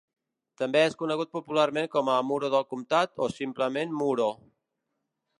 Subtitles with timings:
[0.59, 4.31] També és conegut popularment com a Muro del Comtat o simplement Muro.